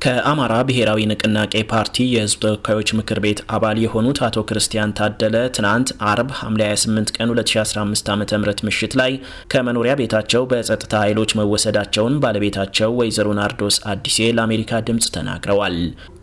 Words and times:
ከአማራ 0.00 0.54
ብሔራዊ 0.66 1.00
ንቅናቄ 1.10 1.52
ፓርቲ 1.70 1.96
የህዝብ 2.10 2.40
ተወካዮች 2.42 2.90
ምክር 2.98 3.18
ቤት 3.24 3.40
አባል 3.54 3.78
የሆኑት 3.82 4.18
አቶ 4.26 4.44
ክርስቲያን 4.48 4.92
ታደለ 4.98 5.36
ትናንት 5.56 5.88
አርብ 6.10 6.28
ሐምሌ 6.38 6.62
28 6.68 7.10
ቀን 7.16 7.30
2015 7.32 8.10
ዓ 8.12 8.16
ም 8.16 8.24
ምሽት 8.68 8.92
ላይ 9.00 9.12
ከመኖሪያ 9.52 9.94
ቤታቸው 10.00 10.44
በጸጥታ 10.52 10.92
ኃይሎች 11.04 11.32
መወሰዳቸውን 11.40 12.20
ባለቤታቸው 12.24 12.92
ወይዘሮ 13.00 13.34
ናርዶስ 13.40 13.78
አዲሴ 13.92 14.28
ለአሜሪካ 14.38 14.80
ድምፅ 14.88 15.08
ተናግረዋል። 15.16 15.76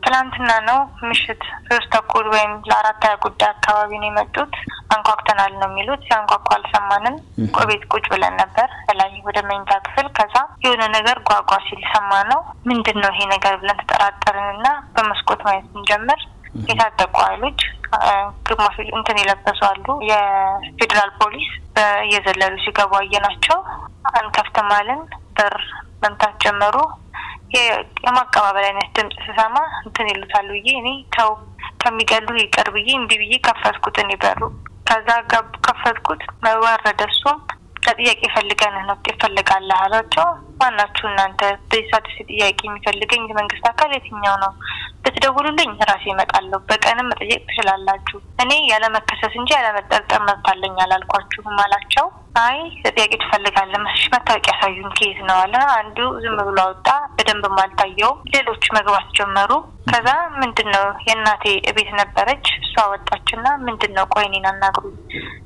ትናንትና 0.05 0.50
ነው 0.68 0.80
ምሽት 1.05 1.44
ሶስት 1.68 1.88
ተኩል 1.94 2.26
ወይም 2.34 2.52
ለአራት 2.70 3.04
ሀያ 3.05 3.16
ጉዳይ 3.23 3.50
አካባቢ 3.54 3.92
ነው 4.02 4.10
የመጡት። 4.10 4.52
አንኳኩተናል 4.96 5.54
ነው 5.60 5.68
የሚሉት። 5.70 6.02
ሲያንኳኩ 6.07 6.48
አልሰማንም። 6.55 7.16
ቤት 7.70 7.84
ቁጭ 7.94 8.05
ብለን 8.12 8.36
ነበር 8.42 8.68
ላይ 9.00 9.12
ወደ 9.28 9.39
መኝታ 9.48 9.71
ክፍል። 9.86 10.07
ከዛ 10.18 10.34
የሆነ 10.66 10.84
ነገር 10.95 11.18
ጓጓ 11.27 11.52
ሲል 11.66 11.82
ሰማ 11.91 12.11
ነው። 12.32 12.39
ምንድን 12.70 12.97
ነው 13.04 13.11
ይሄ 13.14 13.21
ነገር 13.34 13.54
ብለን 13.61 13.79
ተጠራጠርን 13.82 14.47
እና 14.54 14.68
በመስኮት 14.95 15.41
ማየት 15.47 15.65
ስንጀምር 15.71 16.21
የታጠቁ 16.68 17.15
ኃይሎች 17.25 17.61
ግማሽ 18.47 18.75
እንትን 18.97 19.18
የለበሱ 19.21 19.60
አሉ። 19.69 19.86
የፌዴራል 20.10 21.11
ፖሊስ 21.19 21.47
እየዘለሉ 22.05 22.54
ሲገቡ 22.65 22.93
አየናቸው። 23.00 23.57
አንከፍትም 24.14 24.69
አልን። 24.78 25.01
በር 25.38 25.55
መምታት 26.04 26.36
ጀመሩ። 26.43 26.75
የማቀባበል 28.05 28.66
አይነት 28.68 28.88
ድምጽ 28.96 29.18
ስሰማ 29.25 29.55
እንትን 29.83 30.07
ይሉታል 30.11 30.47
ብዬ 30.55 30.69
እኔ 30.79 30.88
ተው 31.16 31.29
ከሚገሉ 31.82 32.27
ይቅር 32.41 32.67
ብዬ 32.75 32.89
እምቢ 33.00 33.11
ብዬ 33.22 33.33
ከፈትኩት። 33.45 33.97
እኔ 34.03 34.11
በሩ 34.23 34.41
ከዛ 34.89 35.09
ከፈትኩት 35.67 36.23
መወረደ። 36.45 37.02
እሱም 37.11 37.38
ለጥያቄ 37.86 38.22
ፈልገን 38.36 38.75
ነው 38.88 38.97
ይፈልጋለህ 39.09 39.80
አላቸው። 39.86 40.27
ማናችሁ 40.61 41.05
እናንተ 41.09 41.41
በዚህ 41.72 42.17
ጥያቄ 42.30 42.59
የሚፈልገኝ 42.66 43.23
የመንግስት 43.27 43.66
አካል 43.72 43.91
የትኛው 43.94 44.36
ነው? 44.44 44.52
ብትደውሉልኝ 45.05 45.72
ራሴ 45.89 46.05
እመጣለሁ። 46.13 46.59
በቀንም 46.69 47.09
መጠየቅ 47.11 47.41
ትችላላችሁ። 47.47 48.19
እኔ 48.43 48.52
ያለመከሰስ 48.71 49.33
እንጂ 49.39 49.49
ያለመጠርጠር 49.57 50.21
መብት 50.27 50.47
አለኝ 50.52 50.77
አላልኳችሁም 50.85 51.59
አላቸው። 51.65 52.07
አይ 52.41 52.57
ጥያቄ 52.88 53.11
ትፈልጋለህ 53.21 53.80
መስሽ 53.83 54.05
መታወቂያ 54.13 54.53
ያሳዩን 54.55 54.89
ኬዝ 54.97 55.17
ነው 55.27 55.38
አለ። 55.43 55.55
አንዱ 55.75 55.97
ዝም 56.23 56.38
ብሎ 56.41 56.58
አወጣ። 56.65 56.87
በደንብ 57.15 57.45
አልታየውም። 57.63 58.21
ሌሎች 58.35 58.63
መግባት 58.77 59.08
ጀመሩ። 59.17 59.52
ከዛ 59.89 60.09
ምንድን 60.41 60.69
ነው 60.75 60.85
የእናቴ 61.08 61.45
እቤት 61.71 61.91
ነበረች። 61.99 62.45
እሷ 62.61 62.75
ወጣችና 62.91 63.47
ምንድን 63.65 63.93
ነው 63.97 64.05
ቆይ 64.13 64.27
አናግሩኝ፣ 64.45 64.95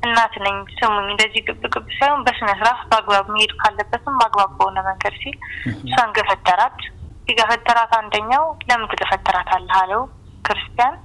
እናት 0.03 0.33
ነኝ 0.43 0.57
ስሙኝ፣ 0.77 1.07
እንደዚህ 1.09 1.41
ግብ 1.47 1.63
ግብ 1.73 1.85
ሳይሆን 1.95 2.21
በስነ 2.25 2.49
ስርዓት 2.59 2.81
በአግባብ 2.89 3.25
መሄድ 3.33 3.51
ካለበትም 3.61 4.17
በአግባብ 4.19 4.51
በሆነ 4.57 4.77
መንገድ 4.87 5.15
ሲል 5.21 5.35
እሷን 5.83 6.13
ገፈተራት። 6.17 6.77
ሲገፈተራት 7.25 7.91
አንደኛው 7.97 8.45
ለምን 8.69 8.89
ትገፈተራት 8.91 9.49
አለህ 9.55 9.75
አለው 9.81 10.03
ክርስቲያን። 10.45 10.95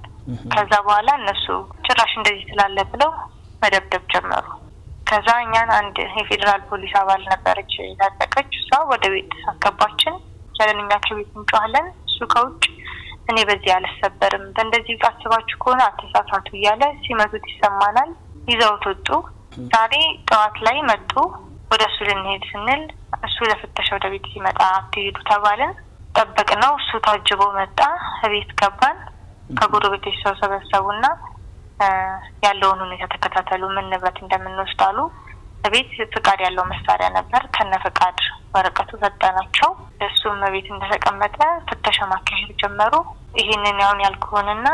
ከዛ 0.53 0.71
በኋላ 0.85 1.09
እነሱ 1.19 1.45
ጭራሽ 1.87 2.13
እንደዚህ 2.17 2.45
ስላለ 2.51 2.77
ብለው 2.93 3.11
መደብደብ 3.61 4.05
ጀመሩ። 4.13 4.45
ከዛ 5.09 5.27
እኛን 5.43 5.69
አንድ 5.75 5.97
የፌዴራል 6.15 6.61
ፖሊስ 6.69 6.93
አባል 7.01 7.21
ነበረች 7.31 7.73
የታጠቀች፣ 7.81 8.51
እሷ 8.61 8.79
ወደ 8.91 9.05
ቤት 9.13 9.33
አስገባችን። 9.43 10.15
ያለን 10.59 10.79
እኛ 10.83 10.93
ከቤት 11.05 11.31
እንጮኋለን፣ 11.35 11.87
እሱ 12.07 12.19
ከውጭ 12.33 12.63
እኔ 13.29 13.37
በዚህ 13.49 13.71
አልሰበርም፣ 13.75 14.45
በእንደዚህ 14.55 15.05
አስባችሁ 15.09 15.57
ከሆነ 15.63 15.81
አተሳሳቱ 15.89 16.47
እያለ 16.57 16.83
ሲመቱት 17.03 17.45
ይሰማናል። 17.51 18.11
ይዘውት 18.47 18.85
ወጡ። 18.89 19.07
ዛሬ 19.71 19.93
ጠዋት 20.29 20.55
ላይ 20.65 20.77
መጡ። 20.89 21.11
ወደ 21.71 21.83
እሱ 21.89 21.97
ልንሄድ 22.07 22.43
ስንል 22.49 22.81
እሱ 23.27 23.37
ለፍተሻ 23.49 23.87
ወደ 23.95 24.05
ቤት 24.13 24.25
ሲመጣ 24.31 24.59
አትሄዱ 24.71 25.17
ተባልን። 25.29 25.71
ጠበቅ 26.15 26.49
ነው። 26.63 26.73
እሱ 26.79 26.99
ታጅቦ 27.05 27.41
መጣ። 27.57 27.79
ቤት 28.33 28.51
ገባን። 28.59 28.97
ከጎረቤቶች 29.57 30.15
ሰው 30.23 30.33
ሰበሰቡና 30.39 31.05
ያለውን 32.45 32.79
ሁኔታ 32.85 33.03
ተከታተሉ፣ 33.13 33.63
ምን 33.75 33.89
ንብረት 33.91 34.17
እንደምንወስድ 34.23 34.81
አሉ። 34.87 34.99
ቤት 35.73 35.91
ፍቃድ 36.15 36.39
ያለው 36.45 36.65
መሳሪያ 36.71 37.07
ነበር። 37.15 37.41
ከነ 37.55 37.73
ፍቃድ 37.85 38.17
ወረቀቱ 38.55 38.91
ሰጠናቸው። 39.03 39.69
እሱም 40.07 40.41
ቤት 40.53 40.67
እንደተቀመጠ 40.73 41.37
ፍተሻ 41.69 41.97
ማካሄድ 42.11 42.51
ጀመሩ። 42.61 42.93
ይህንን 43.39 43.77
ያሁን 43.83 43.99
ያልኩህንና 44.05 44.67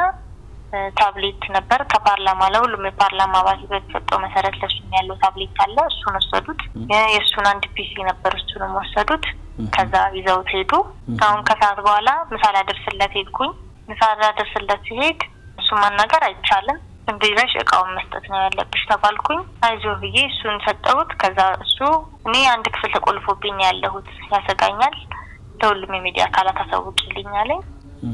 ታብሌት 1.00 1.44
ነበር 1.56 1.80
ከፓርላማ 1.92 2.42
ለሁሉም 2.54 2.86
የፓርላማ 2.88 3.34
አባል 3.42 3.62
በተሰጠው 3.72 4.20
መሰረት 4.24 4.56
ለሱም 4.62 4.94
ያለው 4.98 5.16
ታብሌት 5.24 5.58
አለ። 5.64 5.78
እሱን 5.92 6.16
ወሰዱት። 6.20 6.62
የእሱን 6.92 7.48
አንድ 7.52 7.66
PC 7.76 7.94
ነበር፣ 8.10 8.34
እሱንም 8.40 8.76
ወሰዱት። 8.80 9.26
ከዛ 9.76 9.96
ይዘውት 10.18 10.50
ሄዱ። 10.56 10.72
አሁን 11.22 11.42
ከሰዓት 11.50 11.80
በኋላ 11.86 12.10
ምሳ 12.32 12.44
ላደርስለት 12.56 13.14
ሄድኩኝ። 13.18 13.52
ምሳ 13.90 14.02
ላደርስለት 14.22 14.82
ሲሄድ 14.88 15.20
እሱ 15.58 15.70
ማናገር 15.82 16.24
አይቻልም 16.28 16.80
ዝም 17.08 17.18
ብለሽ 17.22 17.54
እቃውን 17.62 17.92
መስጠት 17.98 18.26
ነው 18.32 18.40
ያለብሽ 18.42 18.82
ተባልኩኝ። 18.90 19.40
አይዞህ 19.68 19.96
ብዬ 20.02 20.18
እሱን 20.28 20.58
ሰጠሁት። 20.66 21.12
ከዛ 21.22 21.40
እሱ 21.66 21.78
እኔ 22.28 22.36
አንድ 22.52 22.66
ክፍል 22.74 22.92
ተቆልፎብኝ 22.96 23.60
ያለሁት 23.66 24.10
ያሰጋኛል፣ 24.32 24.96
ለሁሉም 25.60 25.94
የሚዲያ 25.96 26.24
አካላት 26.30 26.60
አሳውቂልኝ 26.64 27.32
አለኝ። 27.42 27.62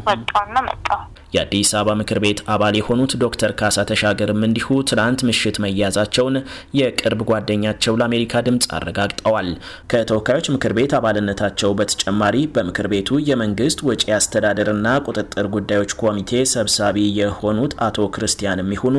ወጣውና 0.08 0.58
መጣው። 0.66 1.02
የአዲስ 1.34 1.70
አበባ 1.78 1.96
ምክር 2.00 2.20
ቤት 2.24 2.40
አባል 2.54 2.76
የሆኑት 2.78 3.14
ዶክተር 3.24 3.52
ካሳ 3.60 3.86
ተሻገርም 3.90 4.42
እንዲሁ 4.48 4.78
ትናንት 4.90 5.22
ምሽት 5.28 5.58
መያዛቸውን 5.64 6.36
የቅርብ 6.80 7.22
ጓደኛቸው 7.30 7.98
ለአሜሪካ 8.00 8.42
ድምፅ 8.46 8.66
አረጋግጠዋል። 8.78 9.50
ከተወካዮች 9.92 10.48
ምክር 10.54 10.74
ቤት 10.78 10.94
አባልነታቸው 10.98 11.72
በተጨማሪ 11.80 12.36
በምክር 12.56 12.88
ቤቱ 12.94 13.20
የመንግስት 13.30 13.80
ወጪ 13.90 14.04
አስተዳደርና 14.18 14.88
ቁጥጥር 15.08 15.48
ጉዳዮች 15.56 15.94
ኮሚቴ 16.02 16.32
ሰብሳቢ 16.54 16.86
የሆኑት 17.20 17.76
አቶ 17.88 18.08
ክርስቲያን 18.16 18.62
የሚሆኑ 18.64 18.96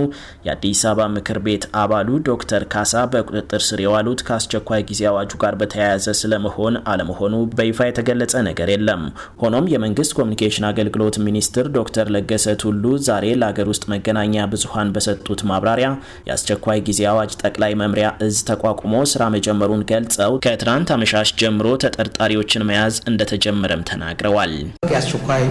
የአዲስ 0.47 0.83
አበባ 0.91 1.09
ምክር 1.16 1.41
ቤት 1.47 1.65
አባሉ 1.83 1.97
ዶክተር 2.28 2.62
ካሳ 2.72 3.05
በቁጥጥር 3.12 3.62
ስር 3.69 3.81
የዋሉት 3.84 4.22
ከአስቸኳይ 4.27 4.84
ጊዜ 4.89 5.03
አዋጁ 5.10 5.33
ጋር 5.43 5.55
በተያያዘ 5.60 6.06
ስለመሆን 6.21 6.55
አለመሆኑ 6.91 7.34
በይፋ 7.59 7.89
የተገለጸ 7.89 8.34
ነገር 8.49 8.69
የለም። 8.72 9.03
ሆኖም 9.43 9.69
የመንግስት 9.72 10.15
ኮሚኒኬሽን 10.19 10.69
አገልግሎት 10.69 11.19
ሚኒስትር 11.27 11.66
ዶክተር 11.77 12.06
ለገሰ 12.19 12.47
ቱሉ 12.62 12.84
ዛሬ 13.06 13.25
ለሀገር 13.41 13.67
ውስጥ 13.73 13.84
መገናኛ 13.93 14.45
ብዙሀን 14.53 14.93
በሰጡት 14.95 15.41
ማብራሪያ 15.51 15.89
የአስቸኳይ 16.29 16.79
ጊዜ 16.89 17.01
አዋጅ 17.11 17.33
ጠቅላይ 17.43 17.73
መምሪያ 17.83 18.09
እዝ 18.27 18.37
ተቋቁሞ 18.49 18.95
ስራ 19.12 19.23
መጀመሩን 19.34 19.83
ገልጸው 19.91 20.33
ከትናንት 20.45 20.89
አመሻሽ 20.95 21.31
ጀምሮ 21.41 21.67
ተጠርጣሪዎችን 21.84 22.67
መያዝ 22.71 22.97
እንደተጀመረም 23.11 23.84
ተናግረዋል። 23.91 24.55
የአስቸኳይ 24.93 25.45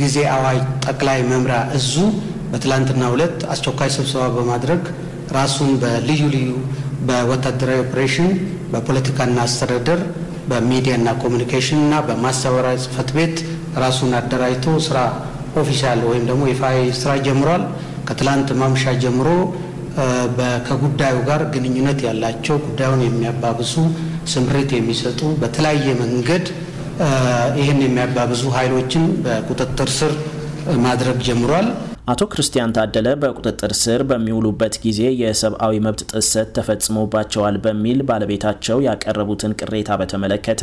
ጊዜ 0.00 0.16
አዋጅ 0.32 0.58
ጠቅላይ 0.86 1.20
መምሪያ 1.30 1.58
እዙ 1.78 1.92
በትላንትና 2.50 3.04
ሁለት 3.12 3.38
አስቸኳይ 3.52 3.90
ስብሰባ 3.94 4.24
በማድረግ 4.36 4.82
ራሱን 5.36 5.70
በልዩ 5.82 6.22
ልዩ 6.34 6.50
በወታደራዊ 7.08 7.78
ኦፕሬሽን፣ 7.84 8.28
በፖለቲካና 8.72 9.38
አስተዳደር፣ 9.46 10.00
በሚዲያና 10.50 11.08
ኮሚኒኬሽን 11.22 11.80
እና 11.84 11.94
በማስተባበሪያ 12.08 12.74
ጽህፈት 12.84 13.10
ቤት 13.16 13.36
ራሱን 13.82 14.12
አደራጅቶ 14.18 14.76
ስራ 14.86 14.98
official 15.56 16.00
ወይም 16.10 16.24
ደግሞ 16.30 16.42
ይፋዊ 16.50 16.78
ስራ 17.00 17.12
ጀምሯል። 17.26 17.62
ከትላንት 18.08 18.48
ማምሻ 18.60 18.84
ጀምሮ 19.04 19.28
ከጉዳዩ 20.66 21.16
ጋር 21.28 21.42
ግንኙነት 21.54 22.00
ያላቸው 22.06 22.56
ጉዳዩን 22.66 23.02
የሚያባብሱ 23.06 23.74
ስምሪት 24.32 24.70
የሚሰጡ 24.76 25.20
በተለያየ 25.42 25.88
መንገድ 26.02 26.46
ይህን 27.60 27.80
የሚያባብሱ 27.84 28.42
ኃይሎችን 28.56 29.04
በቁጥጥር 29.24 29.90
ስር 29.98 30.12
ማድረግ 30.86 31.18
ጀምሯል። 31.28 31.66
አቶ 32.06 32.24
ክርስቲያን 32.32 32.72
ታደለ 32.74 33.08
በቁጥጥር 33.22 33.72
ስር 33.78 34.00
በሚውሉበት 34.08 34.74
ጊዜ 34.82 35.00
የሰብአዊ 35.20 35.78
መብት 35.86 36.02
ጥሰት 36.10 36.50
ተፈጽሞባቸዋል 36.56 37.56
በሚል 37.64 37.98
ባለቤታቸው 38.08 38.78
ያቀረቡትን 38.84 39.54
ቅሬታ 39.58 39.96
በተመለከተ 40.00 40.62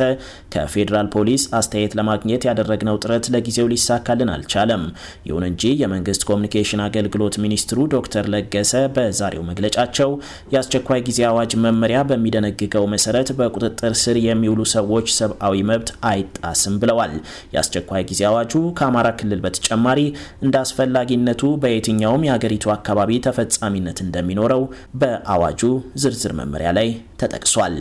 ከፌዴራል 0.54 1.08
ፖሊስ 1.14 1.42
አስተያየት 1.58 1.96
ለማግኘት 1.98 2.44
ያደረግነው 2.48 3.00
ጥረት 3.02 3.26
ለጊዜው 3.34 3.68
ሊሳካልን 3.72 4.30
አልቻለም። 4.36 4.84
ይሁን 5.28 5.44
እንጂ 5.50 5.74
የመንግስት 5.82 6.24
ኮሚኒኬሽን 6.30 6.82
አገልግሎት 6.86 7.36
ሚኒስትሩ 7.44 7.84
ዶክተር 7.94 8.24
ለገሰ 8.34 8.72
በዛሬው 8.96 9.44
መግለጫቸው 9.50 10.10
የአስቸኳይ 10.54 11.04
ጊዜ 11.10 11.20
አዋጅ 11.30 11.52
መመሪያ 11.66 12.00
በሚደነግገው 12.08 12.88
መሰረት 12.94 13.30
በቁጥጥር 13.38 13.94
ስር 14.04 14.18
የሚውሉ 14.24 14.60
ሰዎች 14.74 15.06
ሰብአዊ 15.18 15.62
መብት 15.72 15.92
አይጣስም 16.12 16.80
ብለዋል። 16.82 17.14
የአስቸኳይ 17.54 18.02
ጊዜ 18.10 18.22
አዋጁ 18.30 18.50
ከአማራ 18.78 19.06
ክልል 19.20 19.42
በተጨማሪ 19.44 20.00
እንደ 20.42 20.56
አስፈላጊነቱ 20.64 21.50
በየትኛውም 21.62 22.26
የሀገሪቱ 22.26 22.72
አካባቢ 22.74 23.20
ተፈጻሚነት 23.26 24.00
እንደሚኖረው 24.04 24.62
በአዋጁ 25.00 25.62
ዝርዝር 26.02 26.34
መመሪያ 26.40 26.70
ላይ 26.78 26.90
ተጠቅሷል። 27.22 27.76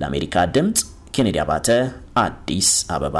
ለአሜሪካ 0.00 0.44
ድምፅ 0.56 0.82
ኬኔዲ 1.16 1.38
አባተ 1.42 1.68
አዲስ 2.22 2.68
አበባ 2.96 3.16